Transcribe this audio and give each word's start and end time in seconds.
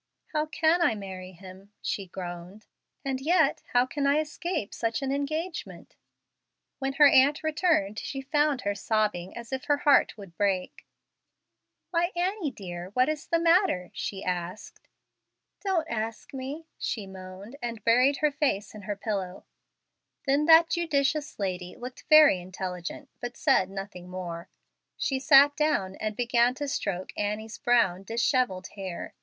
"How 0.33 0.47
can 0.47 0.81
I 0.81 0.95
marry 0.95 1.31
him?" 1.31 1.73
she 1.79 2.07
groaned; 2.07 2.65
"and 3.05 3.21
yet 3.21 3.61
how 3.73 3.85
can 3.85 4.07
I 4.07 4.19
escape 4.19 4.73
such 4.73 5.03
an 5.03 5.11
engagement?" 5.11 5.95
When 6.79 6.93
her 6.93 7.07
aunt 7.07 7.43
returned 7.43 7.99
she 7.99 8.19
found 8.19 8.61
her 8.61 8.73
sobbing 8.73 9.37
as 9.37 9.53
if 9.53 9.65
her 9.65 9.77
heart 9.85 10.17
would 10.17 10.35
break. 10.35 10.87
"Why, 11.91 12.11
Annie, 12.15 12.49
dear, 12.49 12.89
what 12.95 13.09
is 13.09 13.27
the 13.27 13.37
matter?" 13.37 13.91
she 13.93 14.23
asked. 14.23 14.87
"Don't 15.63 15.87
ask 15.87 16.33
me," 16.33 16.65
she 16.79 17.05
moaned, 17.05 17.55
and 17.61 17.83
buried 17.85 18.17
her 18.25 18.31
face 18.31 18.73
in 18.73 18.81
her 18.81 18.95
pillow. 18.95 19.45
Then 20.25 20.45
that 20.45 20.67
judicious 20.71 21.37
lady 21.37 21.75
looked 21.75 22.05
very 22.09 22.39
intelligent, 22.41 23.07
but 23.19 23.37
said 23.37 23.69
nothing 23.69 24.09
more. 24.09 24.49
She 24.97 25.19
sat 25.19 25.55
down 25.55 25.95
and 25.97 26.15
began 26.15 26.55
to 26.55 26.67
stroke 26.67 27.13
Annie's 27.15 27.59
brown, 27.59 28.01
dishevelled 28.01 28.69
hair. 28.69 29.13